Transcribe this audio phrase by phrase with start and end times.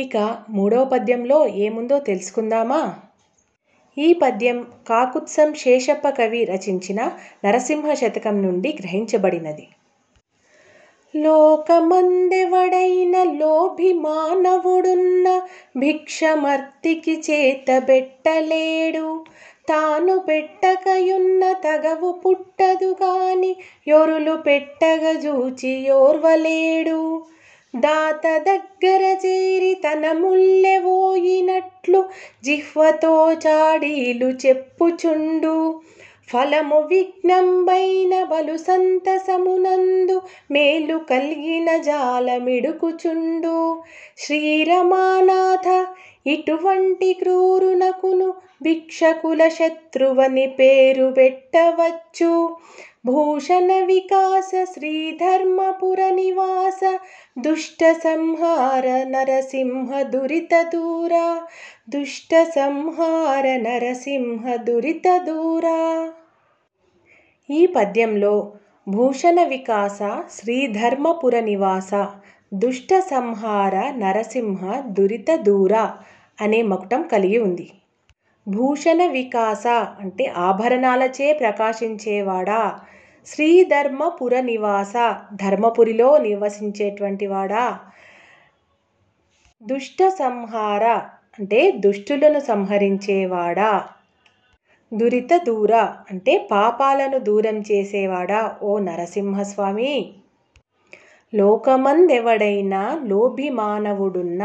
[0.00, 2.94] ఇక మూడవ పద్యంలో ఏముందో తెలుసుకుందామా?
[3.98, 7.10] ఈ పద్యం కాకుత్సం శేషప్ప కవి రచించిన
[7.44, 9.68] నరసింహ శతకం నుండి గ్రహించబడినది.
[11.16, 15.42] లోకమందెవడైన లోభి మానవుడున్న
[15.76, 19.24] భిక్షమర్తికి చేతబెట్టలేడు
[19.68, 23.56] తాను పెట్టకయున్న తగవు పుట్టదు గాని
[23.88, 27.26] యొరులు పెట్టగ జూచి ఓర్వలేడు
[27.76, 29.49] దాత దగ్గర చే
[29.94, 32.04] ముల్లెవోయినట్లు
[32.44, 35.80] జిహ్వతో చాడీలు చెప్పుచుండు.
[36.28, 43.82] ఫలము విఘ్నంబైన బలు సంతసమునందు మేలు కలిగిన జాలమిడుకుచుండు.
[44.18, 45.86] శ్రీరమానాథ
[46.26, 52.56] ఇటువంటి క్రూరునకును భిక్షకుల శత్రువని పేరు పెట్టవచ్చు.
[53.06, 56.80] భూషణ వికాస శ్రీధర్మపుర నివాస
[57.38, 61.40] దుష్ట సంహార నరసింహ దురిత దూరా
[61.90, 66.12] దుష్ట సంహార నరసింహ దురిత దూరా.
[67.50, 68.52] ఈ పద్యంలో
[68.88, 69.98] భూషణ వికాస
[70.30, 72.06] శ్రీధర్మపుర నివాస
[72.54, 75.74] దుష్ట సంహార నరసింహ దురిత దూర
[76.40, 77.70] అనే మకుటం కలిగి ఉంది.
[78.46, 79.64] భూషణ వికాస
[80.00, 82.62] అంటే ఆభరణాలచే ప్రకాశించేవాడా?
[83.26, 84.94] శ్రీధర్మపుర నివాస
[85.34, 87.64] ధర్మపురిలో నివసించేటువంటి వాడా
[89.62, 90.84] దుష్ట సంహార
[91.38, 93.72] అంటే దుష్టులను సంహరించేవాడా?
[94.92, 95.72] దురిత దూర
[96.10, 98.40] అంటే పాపాలను దూరం చేసేవాడా?
[98.62, 99.92] ఓ నరసింహస్వామి!
[101.32, 104.42] లోకమందెవడైనా లోభిమానవుడున్న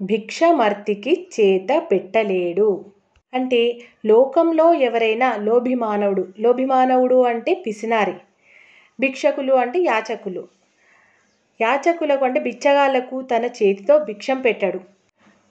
[0.00, 2.70] భిక్షమర్తికి చేత పెట్టలేడు.
[3.34, 3.60] అంటే
[4.06, 8.16] లోకంలో ఎవరైనా లోభిమానవుడు లోభిమానవుడు అంటే పిసినారి
[8.98, 10.42] భిక్షకులు అంటే యాచకులు.
[11.60, 14.80] యాచకులకు అంటే బిచ్చగాళ్ళకు తన చేతితో భిక్షం పెట్టడు.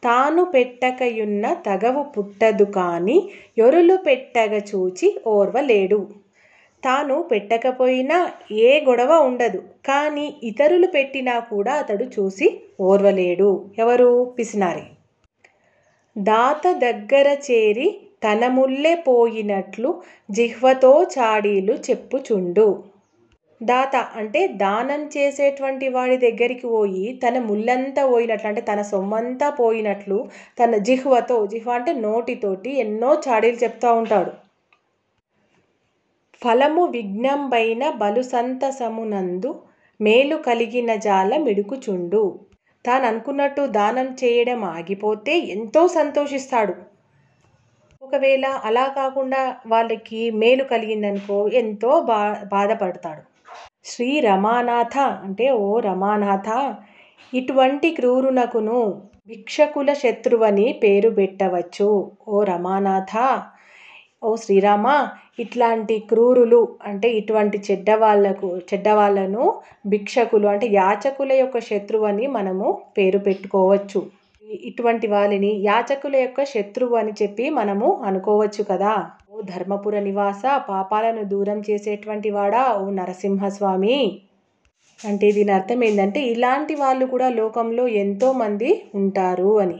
[0.03, 3.17] తాను పెట్టకయున్న తగవు పుట్టదు కాని
[3.58, 6.00] యొరులు పెట్టగ చూచి ఓర్వలేడు.
[6.84, 8.18] తాను పెట్టకపోయినా
[8.52, 12.47] ఏ గొడవ ఉండదు కానీ ఇతరులు పెట్టినా కూడా అతడు చూసి
[12.81, 13.50] ఓర్వలేడు.
[13.78, 14.09] ఎవరు?
[14.38, 14.85] పిసినారి.
[16.16, 20.01] దాత దగ్గర చేరి తన ముల్లె పోయినట్లు
[20.31, 22.84] జిహ్వతో చాడీలు చెప్పుచుండు.
[23.62, 30.29] దాత అంటే దానం చేసేటువంటి వాడి దగ్గరికి పోయి తన ముల్లంతా పోయినట్లు అంటే తన సొమ్మంతా పోయినట్లు
[30.59, 34.31] తన జిహ్వతో జిహ్వ అంటే నోటితోటి ఎన్నో చాడీలు చెప్తూ ఉంటాడు.
[36.41, 39.63] ఫలము విఘ్నంబైన బలు సంతసమునందు
[40.02, 42.23] మేలు కలిగిన జాల మిడుకుచుండు.
[42.86, 46.74] తాను అనుకున్నట్టు దానం చేయడం ఆగిపోతే ఎంతో సంతోషిస్తాడు.
[48.02, 52.20] ఒకవేళ అలా కాకుండా వాళ్ళకి మేలు కలిగిందనుకో ఎంతో బా
[52.52, 53.22] బాధపడతాడు.
[53.86, 56.50] శ్రీ రమానాథ అంటే ఓ రమానాథ
[57.34, 58.80] ఇటువంటి క్రూరునకును
[59.28, 61.90] భిక్షకుల శత్రువని పేరు పెట్టవచ్చు.
[62.28, 63.16] ఓ రమానాథ
[64.24, 64.88] ఓ శ్రీరామ
[65.40, 69.44] ఇట్లాంటి క్రూరులు అంటే ఇటువంటి చెడ్డవాళ్ళకు చెడ్డవాళ్ళను
[69.88, 72.68] భిక్షకులు అంటే యాచకుల యొక్క శత్రువు అని మనము
[72.98, 74.02] పేరు పెట్టుకోవచ్చు.
[74.64, 78.94] ఇటువంటి వాళ్ళని యాచకుల యొక్క శత్రువు అని చెప్పి మనము అనుకోవచ్చు కదా.
[79.32, 82.74] ఓ ధర్మపుర నివాస పాపాలను దూరం చేసేటువంటి వాడా?
[82.82, 83.98] ఓ నరసింహస్వామి.
[85.00, 89.80] అంటే దీని అర్థం ఏంటంటే ఇలాంటి వాళ్ళు కూడా లోకంలో ఎంతోమంది ఉంటారు అని.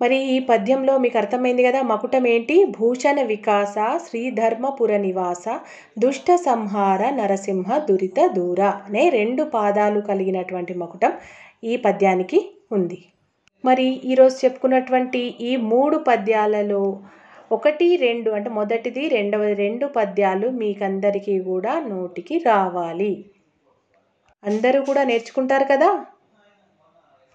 [0.00, 3.74] మరి ఈ పద్యంలో మీకు అర్థమైంది కదా మకుటం ఏంటి భూషణ వికాస
[4.08, 5.44] శ్రీధర్మపుర నివాస
[5.98, 11.12] దుష్ట సంహార నరసింహ దురిత దూర అనే రెండు పాదాలు కలిగినటువంటి మకుటం
[11.64, 12.40] ఈ పద్యానికి
[12.72, 13.04] ఉంది.
[13.64, 17.00] మరి ఈరోజు చెప్పుకున్నటువంటి ఈ మూడు పద్యాలలో
[17.52, 23.24] ఒకటి రెండు అంటే మొదటిది రెండవది రెండు పద్యాలు మీకందరికీ కూడా నోటికి రావాలి.
[24.44, 26.06] అందరూ కూడా నేర్చుకుంటారు కదా?